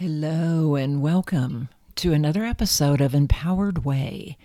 Hello, 0.00 0.76
and 0.76 1.02
welcome 1.02 1.70
to 1.96 2.12
another 2.12 2.44
episode 2.44 3.00
of 3.00 3.16
Empowered 3.16 3.84
Way. 3.84 4.38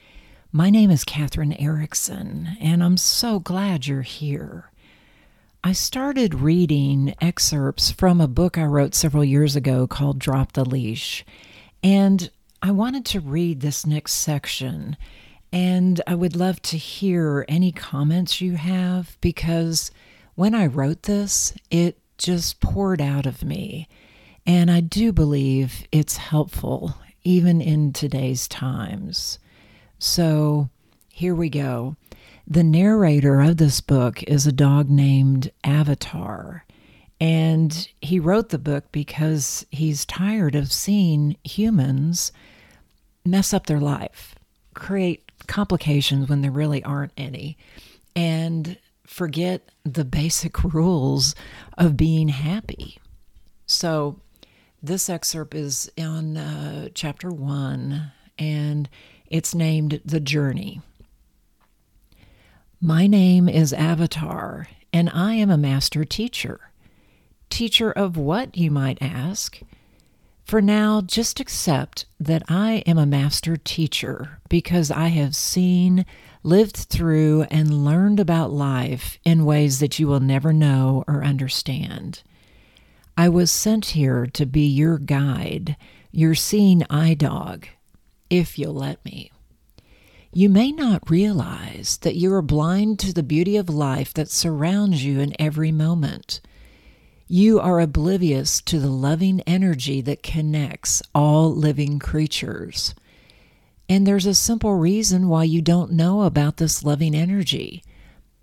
My 0.51 0.71
name 0.71 0.89
is 0.89 1.05
Kathryn 1.05 1.55
Eriksen, 1.61 2.57
and 2.59 2.83
I'm 2.83 2.97
so 2.97 3.37
glad 3.37 3.85
you're 3.85 4.01
here. 4.01 4.71
I 5.63 5.73
started 5.73 6.33
reading 6.33 7.13
excerpts 7.21 7.91
from 7.91 8.19
a 8.19 8.27
book 8.27 8.57
I 8.57 8.63
wrote 8.63 8.95
several 8.95 9.23
years 9.23 9.55
ago 9.55 9.85
called 9.85 10.17
Drop 10.17 10.53
the 10.53 10.65
Leash, 10.65 11.23
and 11.83 12.31
I 12.63 12.71
wanted 12.71 13.05
to 13.05 13.19
read 13.19 13.61
this 13.61 13.85
next 13.85 14.13
section. 14.13 14.97
And 15.51 16.01
I 16.07 16.15
would 16.15 16.35
love 16.35 16.63
to 16.63 16.77
hear 16.79 17.45
any 17.47 17.71
comments 17.71 18.41
you 18.41 18.55
have 18.55 19.17
because 19.21 19.91
when 20.33 20.55
I 20.55 20.65
wrote 20.65 21.03
this, 21.03 21.53
it 21.69 21.99
just 22.17 22.59
poured 22.59 23.01
out 23.01 23.27
of 23.27 23.43
me. 23.43 23.87
And 24.45 24.69
I 24.69 24.81
do 24.81 25.11
believe 25.13 25.87
it's 25.91 26.17
helpful 26.17 26.95
even 27.23 27.61
in 27.61 27.93
today's 27.93 28.47
times. 28.47 29.39
So 29.99 30.69
here 31.09 31.33
we 31.33 31.49
go. 31.49 31.95
The 32.45 32.63
narrator 32.63 33.39
of 33.39 33.57
this 33.57 33.79
book 33.79 34.21
is 34.23 34.45
a 34.45 34.51
dog 34.51 34.89
named 34.89 35.51
Avatar. 35.63 36.65
And 37.21 37.87
he 38.01 38.19
wrote 38.19 38.49
the 38.49 38.59
book 38.59 38.91
because 38.91 39.65
he's 39.71 40.05
tired 40.05 40.55
of 40.55 40.73
seeing 40.73 41.37
humans 41.45 42.33
mess 43.23 43.53
up 43.53 43.67
their 43.67 43.79
life, 43.79 44.35
create 44.73 45.31
complications 45.47 46.27
when 46.27 46.41
there 46.41 46.51
really 46.51 46.83
aren't 46.83 47.13
any, 47.15 47.57
and 48.15 48.77
forget 49.07 49.69
the 49.85 50.03
basic 50.03 50.63
rules 50.73 51.35
of 51.77 51.95
being 51.95 52.27
happy. 52.27 52.97
So, 53.65 54.19
this 54.83 55.09
excerpt 55.09 55.55
is 55.55 55.89
in 55.95 56.35
uh, 56.35 56.89
chapter 56.93 57.31
one, 57.31 58.11
and 58.37 58.89
it's 59.27 59.55
named 59.55 60.01
The 60.03 60.19
Journey. 60.19 60.81
My 62.81 63.07
name 63.07 63.47
is 63.47 63.71
Avatar, 63.71 64.67
and 64.91 65.09
I 65.13 65.35
am 65.35 65.49
a 65.49 65.57
master 65.57 66.03
teacher. 66.03 66.59
Teacher 67.49 67.93
of 67.93 68.17
what, 68.17 68.57
you 68.57 68.69
might 68.69 69.01
ask? 69.01 69.61
For 70.43 70.61
now, 70.61 70.99
just 70.99 71.39
accept 71.39 72.05
that 72.19 72.43
I 72.49 72.83
am 72.85 72.97
a 72.97 73.05
master 73.05 73.55
teacher 73.55 74.41
because 74.49 74.91
I 74.91 75.07
have 75.07 75.33
seen, 75.33 76.05
lived 76.43 76.75
through, 76.75 77.43
and 77.43 77.85
learned 77.85 78.19
about 78.19 78.51
life 78.51 79.17
in 79.23 79.45
ways 79.45 79.79
that 79.79 79.97
you 79.97 80.07
will 80.07 80.19
never 80.19 80.51
know 80.51 81.05
or 81.07 81.23
understand. 81.23 82.21
I 83.15 83.29
was 83.29 83.51
sent 83.51 83.87
here 83.87 84.25
to 84.33 84.45
be 84.45 84.65
your 84.65 84.97
guide, 84.97 85.77
your 86.11 86.33
seeing 86.33 86.83
eye 86.89 87.13
dog, 87.13 87.67
if 88.29 88.57
you'll 88.57 88.73
let 88.73 89.03
me. 89.05 89.31
You 90.31 90.49
may 90.49 90.71
not 90.71 91.11
realize 91.11 91.97
that 91.97 92.15
you 92.15 92.33
are 92.33 92.41
blind 92.41 92.97
to 92.99 93.13
the 93.13 93.21
beauty 93.21 93.55
of 93.55 93.69
life 93.69 94.15
that 94.15 94.31
surrounds 94.31 95.05
you 95.05 95.19
in 95.19 95.35
every 95.37 95.71
moment. 95.71 96.41
You 97.27 97.59
are 97.59 97.79
oblivious 97.79 98.59
to 98.63 98.79
the 98.79 98.89
loving 98.89 99.41
energy 99.41 100.01
that 100.01 100.23
connects 100.23 101.03
all 101.13 101.53
living 101.53 101.99
creatures. 101.99 102.95
And 103.87 104.07
there's 104.07 104.25
a 104.25 104.33
simple 104.33 104.73
reason 104.73 105.27
why 105.27 105.43
you 105.43 105.61
don't 105.61 105.91
know 105.91 106.23
about 106.23 106.57
this 106.57 106.83
loving 106.83 107.13
energy 107.13 107.83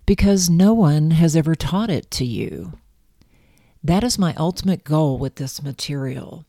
because 0.05 0.49
no 0.49 0.73
one 0.73 1.11
has 1.11 1.35
ever 1.35 1.55
taught 1.55 1.89
it 1.89 2.09
to 2.11 2.25
you. 2.25 2.73
That 3.83 4.03
is 4.03 4.19
my 4.19 4.35
ultimate 4.35 4.83
goal 4.83 5.17
with 5.17 5.35
this 5.35 5.63
material 5.63 6.45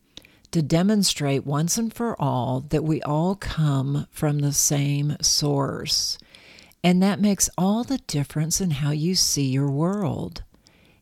to 0.51 0.61
demonstrate 0.61 1.47
once 1.47 1.79
and 1.79 1.91
for 1.91 2.19
all 2.21 2.61
that 2.69 2.83
we 2.83 3.01
all 3.01 3.33
come 3.35 4.05
from 4.11 4.39
the 4.39 4.53
same 4.53 5.17
source. 5.19 6.19
And 6.83 7.01
that 7.01 7.19
makes 7.19 7.49
all 7.57 7.83
the 7.83 7.97
difference 7.99 8.61
in 8.61 8.69
how 8.69 8.91
you 8.91 9.15
see 9.15 9.45
your 9.45 9.71
world. 9.71 10.43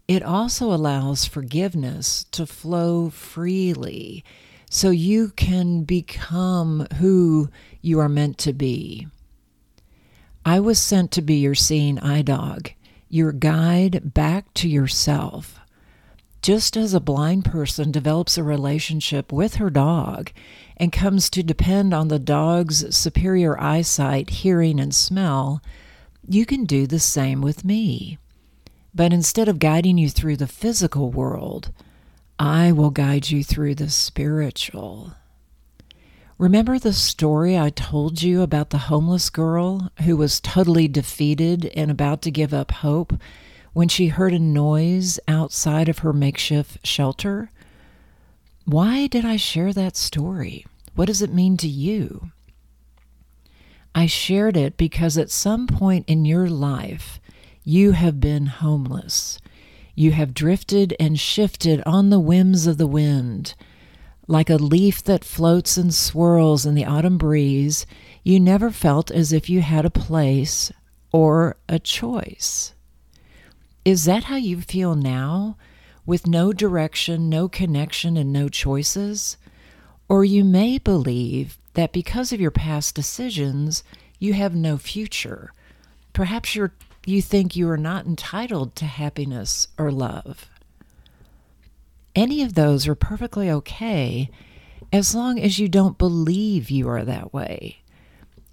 It 0.07 0.23
also 0.23 0.71
allows 0.73 1.25
forgiveness 1.25 2.23
to 2.31 2.45
flow 2.45 3.09
freely 3.09 4.23
so 4.69 4.89
you 4.89 5.29
can 5.29 5.83
become 5.83 6.87
who 6.99 7.49
you 7.81 7.99
are 7.99 8.07
meant 8.07 8.37
to 8.37 8.53
be. 8.53 9.07
I 10.45 10.61
was 10.61 10.79
sent 10.79 11.11
to 11.11 11.21
be 11.21 11.35
your 11.35 11.55
seeing 11.55 11.99
eye 11.99 12.21
dog, 12.21 12.71
your 13.09 13.33
guide 13.33 14.13
back 14.13 14.53
to 14.55 14.69
yourself. 14.69 15.59
Just 16.41 16.75
as 16.75 16.95
a 16.95 16.99
blind 16.99 17.45
person 17.45 17.91
develops 17.91 18.35
a 18.35 18.43
relationship 18.43 19.31
with 19.31 19.55
her 19.55 19.69
dog 19.69 20.31
and 20.75 20.91
comes 20.91 21.29
to 21.29 21.43
depend 21.43 21.93
on 21.93 22.07
the 22.07 22.17
dog's 22.17 22.95
superior 22.95 23.59
eyesight, 23.61 24.31
hearing, 24.31 24.79
and 24.79 24.93
smell, 24.93 25.61
you 26.27 26.47
can 26.47 26.65
do 26.65 26.87
the 26.87 26.99
same 26.99 27.41
with 27.41 27.63
me. 27.63 28.17
But 28.93 29.13
instead 29.13 29.47
of 29.47 29.59
guiding 29.59 29.99
you 29.99 30.09
through 30.09 30.37
the 30.37 30.47
physical 30.47 31.11
world, 31.11 31.71
I 32.39 32.71
will 32.71 32.89
guide 32.89 33.29
you 33.29 33.43
through 33.43 33.75
the 33.75 33.91
spiritual. 33.91 35.13
Remember 36.39 36.79
the 36.79 36.91
story 36.91 37.55
I 37.55 37.69
told 37.69 38.23
you 38.23 38.41
about 38.41 38.71
the 38.71 38.79
homeless 38.89 39.29
girl 39.29 39.91
who 40.05 40.17
was 40.17 40.39
totally 40.39 40.87
defeated 40.87 41.67
and 41.75 41.91
about 41.91 42.23
to 42.23 42.31
give 42.31 42.51
up 42.51 42.71
hope 42.71 43.13
when 43.73 43.87
she 43.87 44.07
heard 44.07 44.33
a 44.33 44.39
noise 44.39 45.19
outside 45.27 45.87
of 45.87 45.99
her 45.99 46.13
makeshift 46.13 46.85
shelter? 46.85 47.51
Why 48.65 49.07
did 49.07 49.25
I 49.25 49.37
share 49.37 49.73
that 49.73 49.95
story? 49.95 50.65
What 50.95 51.05
does 51.05 51.21
it 51.21 51.33
mean 51.33 51.57
to 51.57 51.67
you? 51.67 52.31
I 53.93 54.05
shared 54.05 54.55
it 54.55 54.77
because 54.77 55.17
at 55.17 55.29
some 55.29 55.67
point 55.67 56.07
in 56.07 56.25
your 56.25 56.49
life, 56.49 57.19
you 57.63 57.91
have 57.91 58.19
been 58.19 58.45
homeless. 58.47 59.39
You 59.95 60.11
have 60.11 60.33
drifted 60.33 60.95
and 60.99 61.19
shifted 61.19 61.81
on 61.85 62.09
the 62.09 62.19
whims 62.19 62.67
of 62.67 62.77
the 62.77 62.87
wind. 62.87 63.53
Like 64.27 64.49
a 64.49 64.55
leaf 64.55 65.03
that 65.03 65.25
floats 65.25 65.77
and 65.77 65.93
swirls 65.93 66.65
in 66.65 66.75
the 66.75 66.85
autumn 66.85 67.17
breeze, 67.17 67.85
you 68.23 68.39
never 68.39 68.71
felt 68.71 69.11
as 69.11 69.33
if 69.33 69.49
you 69.49 69.61
had 69.61 69.85
a 69.85 69.89
place 69.89 70.71
or 71.11 71.57
a 71.67 71.79
choice. 71.79 72.73
Is 73.83 74.05
that 74.05 74.25
how 74.25 74.35
you 74.35 74.61
feel 74.61 74.95
now, 74.95 75.57
with 76.05 76.27
no 76.27 76.53
direction, 76.53 77.29
no 77.29 77.49
connection, 77.49 78.15
and 78.15 78.31
no 78.31 78.47
choices? 78.47 79.37
Or 80.07 80.23
you 80.23 80.43
may 80.43 80.77
believe 80.77 81.57
that 81.73 81.91
because 81.91 82.31
of 82.31 82.39
your 82.41 82.51
past 82.51 82.93
decisions, 82.93 83.83
you 84.19 84.33
have 84.33 84.53
no 84.53 84.77
future. 84.77 85.51
Perhaps 86.13 86.55
you're, 86.55 86.73
you 87.05 87.21
think 87.21 87.55
you 87.55 87.67
are 87.69 87.77
not 87.77 88.05
entitled 88.05 88.75
to 88.75 88.85
happiness 88.85 89.67
or 89.77 89.91
love. 89.91 90.47
Any 92.13 92.43
of 92.43 92.53
those 92.53 92.87
are 92.87 92.95
perfectly 92.95 93.49
okay 93.49 94.29
as 94.93 95.15
long 95.15 95.39
as 95.39 95.57
you 95.57 95.69
don't 95.69 95.97
believe 95.97 96.69
you 96.69 96.87
are 96.89 97.03
that 97.03 97.33
way. 97.33 97.81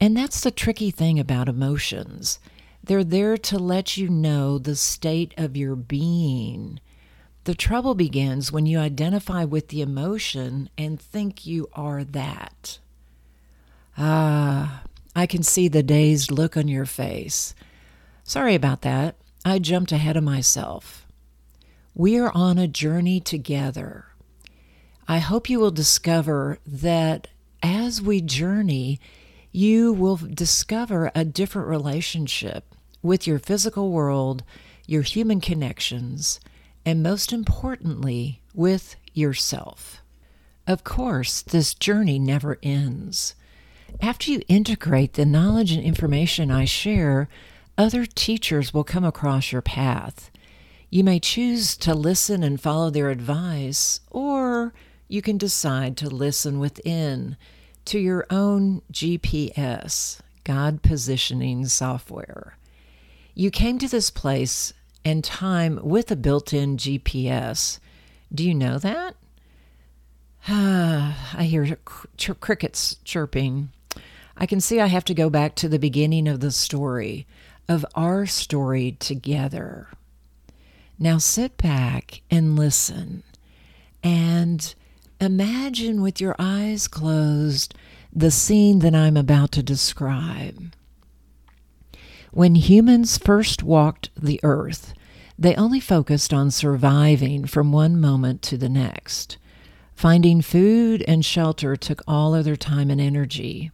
And 0.00 0.16
that's 0.16 0.40
the 0.40 0.52
tricky 0.52 0.90
thing 0.90 1.18
about 1.18 1.48
emotions 1.48 2.38
they're 2.88 3.04
there 3.04 3.36
to 3.36 3.58
let 3.58 3.98
you 3.98 4.08
know 4.08 4.58
the 4.58 4.74
state 4.74 5.34
of 5.36 5.58
your 5.58 5.76
being. 5.76 6.80
The 7.44 7.54
trouble 7.54 7.94
begins 7.94 8.50
when 8.50 8.64
you 8.64 8.78
identify 8.78 9.44
with 9.44 9.68
the 9.68 9.82
emotion 9.82 10.70
and 10.78 10.98
think 10.98 11.46
you 11.46 11.68
are 11.74 12.02
that. 12.02 12.78
Ah, 13.98 14.84
I 15.14 15.26
can 15.26 15.42
see 15.42 15.68
the 15.68 15.82
dazed 15.82 16.30
look 16.30 16.56
on 16.56 16.66
your 16.66 16.86
face. 16.86 17.54
Sorry 18.24 18.54
about 18.54 18.80
that. 18.82 19.16
I 19.44 19.58
jumped 19.58 19.92
ahead 19.92 20.16
of 20.16 20.24
myself. 20.24 21.06
We 21.94 22.18
are 22.18 22.32
on 22.34 22.56
a 22.56 22.66
journey 22.66 23.20
together. 23.20 24.06
I 25.06 25.18
hope 25.18 25.50
you 25.50 25.60
will 25.60 25.70
discover 25.70 26.58
that 26.66 27.28
as 27.62 28.00
we 28.00 28.22
journey, 28.22 28.98
you 29.52 29.92
will 29.92 30.16
discover 30.16 31.10
a 31.14 31.24
different 31.26 31.68
relationship 31.68 32.67
with 33.02 33.26
your 33.26 33.38
physical 33.38 33.90
world, 33.90 34.42
your 34.86 35.02
human 35.02 35.40
connections, 35.40 36.40
and 36.84 37.02
most 37.02 37.32
importantly, 37.32 38.40
with 38.54 38.96
yourself. 39.12 40.02
Of 40.66 40.84
course, 40.84 41.42
this 41.42 41.74
journey 41.74 42.18
never 42.18 42.58
ends. 42.62 43.34
After 44.00 44.30
you 44.30 44.42
integrate 44.48 45.14
the 45.14 45.24
knowledge 45.24 45.72
and 45.72 45.82
information 45.82 46.50
I 46.50 46.64
share, 46.64 47.28
other 47.76 48.04
teachers 48.04 48.74
will 48.74 48.84
come 48.84 49.04
across 49.04 49.52
your 49.52 49.62
path. 49.62 50.30
You 50.90 51.04
may 51.04 51.20
choose 51.20 51.76
to 51.78 51.94
listen 51.94 52.42
and 52.42 52.60
follow 52.60 52.90
their 52.90 53.10
advice, 53.10 54.00
or 54.10 54.72
you 55.08 55.22
can 55.22 55.38
decide 55.38 55.96
to 55.98 56.08
listen 56.08 56.58
within 56.58 57.36
to 57.86 57.98
your 57.98 58.26
own 58.30 58.82
GPS, 58.92 60.20
God 60.44 60.82
positioning 60.82 61.66
software. 61.66 62.58
You 63.38 63.52
came 63.52 63.78
to 63.78 63.86
this 63.86 64.10
place 64.10 64.72
and 65.04 65.22
time 65.22 65.78
with 65.80 66.10
a 66.10 66.16
built 66.16 66.52
in 66.52 66.76
GPS. 66.76 67.78
Do 68.34 68.42
you 68.42 68.52
know 68.52 68.78
that? 68.80 69.14
I 70.48 71.46
hear 71.48 71.78
cr- 71.84 72.32
crickets 72.32 72.96
chirping. 73.04 73.68
I 74.36 74.46
can 74.46 74.60
see 74.60 74.80
I 74.80 74.86
have 74.86 75.04
to 75.04 75.14
go 75.14 75.30
back 75.30 75.54
to 75.54 75.68
the 75.68 75.78
beginning 75.78 76.26
of 76.26 76.40
the 76.40 76.50
story, 76.50 77.28
of 77.68 77.86
our 77.94 78.26
story 78.26 78.96
together. 78.98 79.86
Now 80.98 81.18
sit 81.18 81.56
back 81.58 82.22
and 82.28 82.58
listen 82.58 83.22
and 84.02 84.74
imagine 85.20 86.02
with 86.02 86.20
your 86.20 86.34
eyes 86.40 86.88
closed 86.88 87.72
the 88.12 88.32
scene 88.32 88.80
that 88.80 88.96
I'm 88.96 89.16
about 89.16 89.52
to 89.52 89.62
describe. 89.62 90.72
When 92.32 92.54
humans 92.54 93.18
first 93.18 93.62
walked 93.62 94.10
the 94.16 94.40
earth, 94.42 94.92
they 95.38 95.54
only 95.54 95.80
focused 95.80 96.34
on 96.34 96.50
surviving 96.50 97.46
from 97.46 97.72
one 97.72 98.00
moment 98.00 98.42
to 98.42 98.58
the 98.58 98.68
next. 98.68 99.38
Finding 99.94 100.42
food 100.42 101.04
and 101.08 101.24
shelter 101.24 101.74
took 101.76 102.02
all 102.06 102.34
of 102.34 102.44
their 102.44 102.56
time 102.56 102.90
and 102.90 103.00
energy. 103.00 103.70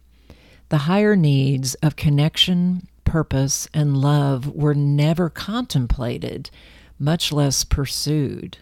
The 0.69 0.79
higher 0.79 1.15
needs 1.15 1.75
of 1.75 1.95
connection, 1.95 2.87
purpose, 3.03 3.67
and 3.73 3.97
love 3.97 4.47
were 4.47 4.73
never 4.73 5.29
contemplated, 5.29 6.49
much 6.97 7.31
less 7.31 7.63
pursued. 7.63 8.57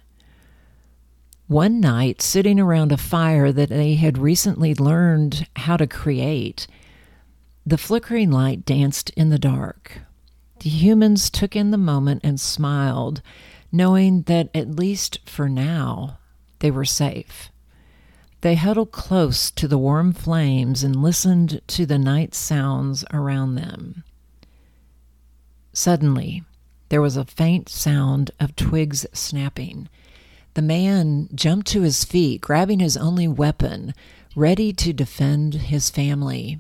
One 1.48 1.80
night, 1.80 2.22
sitting 2.22 2.60
around 2.60 2.92
a 2.92 2.98
fire 2.98 3.52
that 3.52 3.70
they 3.70 3.96
had 3.96 4.18
recently 4.18 4.74
learned 4.74 5.48
how 5.56 5.78
to 5.78 5.88
create, 5.88 6.68
the 7.66 7.78
flickering 7.78 8.32
light 8.32 8.66
danced 8.66 9.10
in 9.12 9.30
the 9.30 9.40
dark. 9.40 10.02
The 10.60 10.70
humans 10.70 11.30
took 11.30 11.56
in 11.56 11.72
the 11.72 11.78
moment 11.78 12.22
and 12.24 12.40
smiled, 12.40 13.22
knowing 13.72 14.24
that 14.24 14.50
at 14.54 14.76
least 14.76 15.20
for 15.26 15.50
now 15.50 16.18
they 16.60 16.72
were 16.72 16.86
safe. 16.86 17.50
They 18.42 18.56
huddled 18.56 18.92
close 18.92 19.50
to 19.52 19.68
the 19.68 19.78
warm 19.78 20.12
flames 20.12 20.84
and 20.84 21.02
listened 21.02 21.62
to 21.68 21.86
the 21.86 21.98
night 21.98 22.36
sounds 22.36 23.06
around 23.12 23.56
them. 23.56 24.04
Suddenly, 25.72 26.44
there 26.90 27.02
was 27.02 27.18
a 27.18 27.26
faint 27.26 27.70
sound 27.70 28.32
of 28.40 28.56
twigs 28.56 29.06
snapping. 29.14 29.88
The 30.56 30.62
man 30.62 31.30
jumped 31.34 31.68
to 31.68 31.82
his 31.82 32.04
feet, 32.04 32.42
grabbing 32.42 32.80
his 32.80 32.98
only 32.98 33.28
weapon, 33.28 33.94
ready 34.36 34.74
to 34.74 34.94
defend 34.94 35.54
his 35.56 35.90
family. 35.90 36.60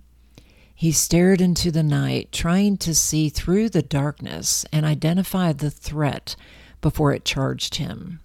He 0.75 0.91
stared 0.91 1.39
into 1.39 1.71
the 1.71 1.83
night, 1.83 2.31
trying 2.31 2.77
to 2.77 2.95
see 2.95 3.29
through 3.29 3.69
the 3.69 3.81
darkness 3.81 4.65
and 4.71 4.85
identify 4.85 5.53
the 5.53 5.71
threat 5.71 6.35
before 6.81 7.13
it 7.13 7.25
charged 7.25 7.75
him. 7.75 8.19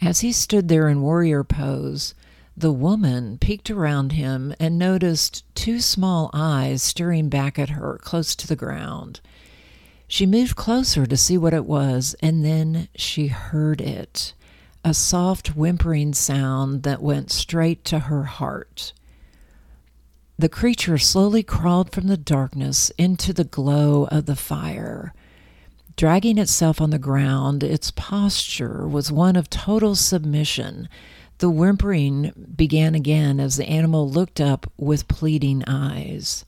As 0.00 0.20
he 0.20 0.32
stood 0.32 0.68
there 0.68 0.88
in 0.88 1.02
warrior 1.02 1.44
pose, 1.44 2.14
the 2.56 2.72
woman 2.72 3.38
peeked 3.38 3.70
around 3.70 4.12
him 4.12 4.54
and 4.60 4.78
noticed 4.78 5.44
two 5.54 5.80
small 5.80 6.30
eyes 6.32 6.82
staring 6.82 7.28
back 7.28 7.58
at 7.58 7.70
her 7.70 7.98
close 8.02 8.36
to 8.36 8.46
the 8.46 8.56
ground. 8.56 9.20
She 10.06 10.26
moved 10.26 10.54
closer 10.54 11.06
to 11.06 11.16
see 11.16 11.36
what 11.36 11.54
it 11.54 11.64
was, 11.64 12.14
and 12.20 12.44
then 12.44 12.88
she 12.94 13.28
heard 13.28 13.80
it 13.80 14.34
a 14.84 14.92
soft 14.92 15.56
whimpering 15.56 16.12
sound 16.12 16.82
that 16.82 17.02
went 17.02 17.30
straight 17.30 17.84
to 17.86 18.00
her 18.00 18.24
heart. 18.24 18.92
The 20.36 20.48
creature 20.48 20.98
slowly 20.98 21.44
crawled 21.44 21.92
from 21.92 22.08
the 22.08 22.16
darkness 22.16 22.90
into 22.98 23.32
the 23.32 23.44
glow 23.44 24.08
of 24.10 24.26
the 24.26 24.34
fire. 24.34 25.14
Dragging 25.96 26.38
itself 26.38 26.80
on 26.80 26.90
the 26.90 26.98
ground, 26.98 27.62
its 27.62 27.92
posture 27.92 28.88
was 28.88 29.12
one 29.12 29.36
of 29.36 29.48
total 29.48 29.94
submission. 29.94 30.88
The 31.38 31.50
whimpering 31.50 32.32
began 32.56 32.96
again 32.96 33.38
as 33.38 33.56
the 33.56 33.68
animal 33.68 34.10
looked 34.10 34.40
up 34.40 34.70
with 34.76 35.06
pleading 35.06 35.62
eyes. 35.68 36.44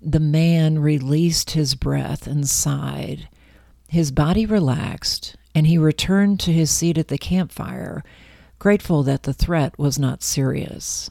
The 0.00 0.20
man 0.20 0.78
released 0.78 1.50
his 1.50 1.74
breath 1.74 2.26
and 2.26 2.48
sighed. 2.48 3.28
His 3.88 4.10
body 4.10 4.46
relaxed, 4.46 5.36
and 5.54 5.66
he 5.66 5.76
returned 5.76 6.40
to 6.40 6.52
his 6.52 6.70
seat 6.70 6.96
at 6.96 7.08
the 7.08 7.18
campfire, 7.18 8.02
grateful 8.58 9.02
that 9.02 9.24
the 9.24 9.34
threat 9.34 9.78
was 9.78 9.98
not 9.98 10.22
serious. 10.22 11.10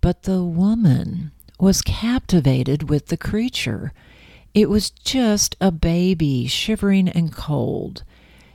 But 0.00 0.22
the 0.22 0.44
woman 0.44 1.32
was 1.58 1.82
captivated 1.82 2.88
with 2.88 3.06
the 3.06 3.16
creature. 3.16 3.92
It 4.54 4.70
was 4.70 4.90
just 4.90 5.56
a 5.60 5.70
baby, 5.70 6.46
shivering 6.46 7.08
and 7.08 7.32
cold. 7.32 8.04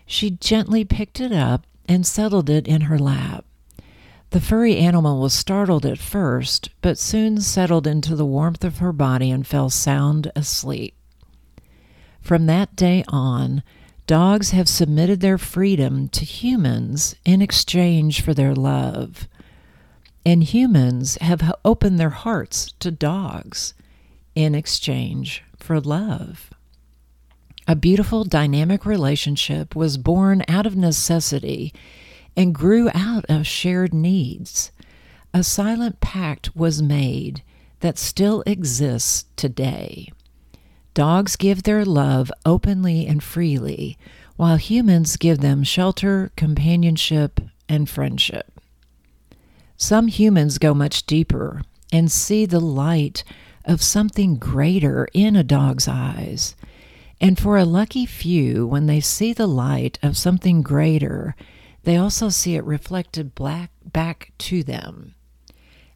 She 0.05 0.31
gently 0.31 0.85
picked 0.85 1.19
it 1.19 1.31
up 1.31 1.65
and 1.87 2.05
settled 2.05 2.49
it 2.49 2.67
in 2.67 2.81
her 2.81 2.97
lap. 2.97 3.45
The 4.29 4.41
furry 4.41 4.77
animal 4.77 5.21
was 5.21 5.33
startled 5.33 5.85
at 5.85 5.99
first, 5.99 6.69
but 6.81 6.97
soon 6.97 7.39
settled 7.39 7.85
into 7.85 8.15
the 8.15 8.25
warmth 8.25 8.63
of 8.63 8.79
her 8.79 8.91
body 8.91 9.29
and 9.29 9.45
fell 9.45 9.69
sound 9.69 10.31
asleep. 10.35 10.95
From 12.19 12.47
that 12.47 12.75
day 12.75 13.03
on, 13.09 13.61
dogs 14.07 14.49
have 14.51 14.67
submitted 14.67 15.19
their 15.19 15.37
freedom 15.37 16.07
to 16.09 16.25
humans 16.25 17.15
in 17.25 17.41
exchange 17.41 18.21
for 18.21 18.33
their 18.33 18.55
love. 18.55 19.27
And 20.25 20.43
humans 20.43 21.17
have 21.19 21.53
opened 21.65 21.99
their 21.99 22.11
hearts 22.11 22.71
to 22.79 22.91
dogs 22.91 23.73
in 24.35 24.55
exchange 24.55 25.43
for 25.57 25.79
love. 25.79 26.49
A 27.67 27.75
beautiful, 27.75 28.23
dynamic 28.23 28.85
relationship 28.85 29.75
was 29.75 29.97
born 29.97 30.43
out 30.47 30.65
of 30.65 30.75
necessity 30.75 31.73
and 32.35 32.53
grew 32.53 32.89
out 32.93 33.25
of 33.29 33.47
shared 33.47 33.93
needs. 33.93 34.71
A 35.33 35.43
silent 35.43 35.99
pact 35.99 36.55
was 36.55 36.81
made 36.81 37.41
that 37.79 37.97
still 37.97 38.43
exists 38.45 39.25
today. 39.35 40.09
Dogs 40.93 41.35
give 41.35 41.63
their 41.63 41.83
love 41.85 42.31
openly 42.45 43.07
and 43.07 43.23
freely, 43.23 43.97
while 44.35 44.57
humans 44.57 45.17
give 45.17 45.39
them 45.39 45.63
shelter, 45.63 46.31
companionship, 46.35 47.39
and 47.67 47.89
friendship. 47.89 48.52
Some 49.77 50.07
humans 50.07 50.57
go 50.57 50.73
much 50.73 51.05
deeper 51.05 51.61
and 51.91 52.11
see 52.11 52.45
the 52.45 52.59
light 52.59 53.23
of 53.65 53.81
something 53.81 54.37
greater 54.37 55.07
in 55.13 55.35
a 55.35 55.43
dog's 55.43 55.87
eyes. 55.87 56.55
And 57.21 57.39
for 57.39 57.57
a 57.57 57.65
lucky 57.65 58.05
few, 58.05 58.67
when 58.67 58.85
they 58.85 58.99
see 58.99 59.33
the 59.33 59.47
light 59.47 59.99
of 60.03 60.17
something 60.17 60.61
greater, 60.61 61.35
they 61.83 61.97
also 61.97 62.29
see 62.29 62.55
it 62.55 62.63
reflected 62.63 63.35
black 63.35 63.71
back 63.85 64.31
to 64.39 64.63
them. 64.63 65.15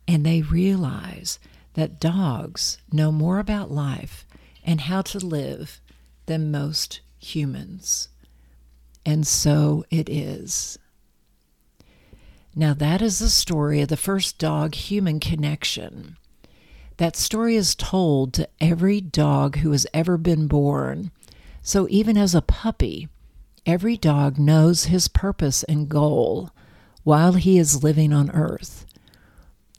And 0.08 0.26
they 0.26 0.42
realize 0.42 1.40
that 1.74 2.00
dogs 2.00 2.78
know 2.92 3.12
more 3.12 3.40
about 3.40 3.72
life 3.72 4.26
and 4.64 4.82
how 4.82 5.02
to 5.02 5.20
live 5.20 5.82
than 6.26 6.52
most 6.52 7.02
humans. 7.20 8.10
And 9.06 9.26
so 9.26 9.86
it 9.90 10.10
is. 10.10 10.78
Now, 12.58 12.74
that 12.74 13.04
is 13.04 13.20
the 13.20 13.30
story 13.30 13.82
of 13.82 13.90
the 13.90 13.96
first 13.96 14.40
dog 14.40 14.74
human 14.74 15.20
connection. 15.20 16.18
That 16.98 17.16
story 17.16 17.56
is 17.56 17.76
told 17.76 18.34
to 18.34 18.50
every 18.60 19.00
dog 19.00 19.58
who 19.58 19.74
has 19.74 19.86
ever 19.94 20.18
been 20.18 20.48
born. 20.48 21.12
So 21.62 21.86
even 21.92 22.18
as 22.18 22.34
a 22.34 22.42
puppy, 22.42 23.10
every 23.68 23.96
dog 23.96 24.40
knows 24.40 24.86
his 24.86 25.08
purpose 25.08 25.62
and 25.66 25.88
goal 25.88 26.50
while 27.04 27.34
he 27.34 27.60
is 27.60 27.84
living 27.84 28.12
on 28.12 28.32
earth 28.32 28.88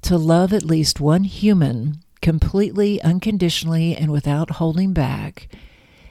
to 0.03 0.17
love 0.17 0.53
at 0.53 0.63
least 0.63 1.01
one 1.01 1.25
human 1.25 1.99
completely, 2.23 3.03
unconditionally, 3.03 3.97
and 3.97 4.13
without 4.13 4.53
holding 4.53 4.93
back, 4.93 5.49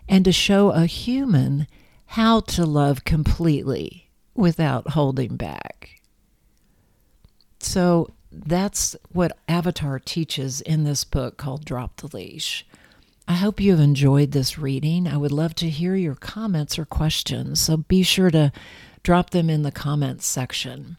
and 0.09 0.25
to 0.25 0.33
show 0.33 0.71
a 0.71 0.85
human 0.85 1.65
how 2.07 2.41
to 2.41 2.65
love 2.65 3.05
completely 3.05 4.09
without 4.35 4.89
holding 4.89 5.37
back. 5.37 5.96
So 7.59 8.09
that's 8.31 8.95
what 9.11 9.37
Avatar 9.47 9.99
teaches 9.99 10.61
in 10.61 10.83
this 10.83 11.03
book 11.03 11.37
called 11.37 11.65
Drop 11.65 11.97
the 11.97 12.15
Leash. 12.15 12.65
I 13.27 13.33
hope 13.33 13.59
you 13.59 13.71
have 13.71 13.79
enjoyed 13.79 14.31
this 14.31 14.57
reading. 14.57 15.07
I 15.07 15.17
would 15.17 15.31
love 15.31 15.53
to 15.55 15.69
hear 15.69 15.95
your 15.95 16.15
comments 16.15 16.79
or 16.79 16.85
questions, 16.85 17.59
so 17.59 17.77
be 17.77 18.01
sure 18.01 18.31
to 18.31 18.53
drop 19.03 19.31
them 19.31 19.49
in 19.49 19.63
the 19.63 19.71
comments 19.71 20.25
section. 20.25 20.97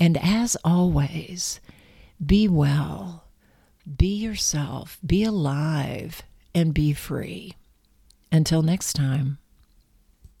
And 0.00 0.18
as 0.20 0.56
always, 0.64 1.60
be 2.24 2.48
well, 2.48 3.24
be 3.96 4.14
yourself, 4.16 4.98
be 5.06 5.22
alive, 5.22 6.22
and 6.54 6.74
be 6.74 6.92
free. 6.92 7.54
Until 8.32 8.62
next 8.62 8.94
time. 8.94 9.38